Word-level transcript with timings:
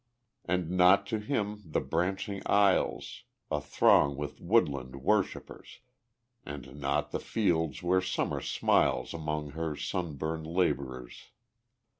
And 0.45 0.71
naught 0.71 1.05
to 1.13 1.19
him 1.19 1.61
the 1.63 1.79
branching 1.79 2.41
aisles, 2.47 3.21
Athrong 3.51 4.15
with 4.15 4.41
woodland 4.41 4.95
worshippers, 5.03 5.81
And 6.43 6.79
naught 6.81 7.11
the 7.11 7.19
fields 7.19 7.83
where 7.83 8.01
summer 8.01 8.41
smiles 8.41 9.13
Among 9.13 9.51
her 9.51 9.75
sunburned 9.75 10.47
laborers. 10.47 11.29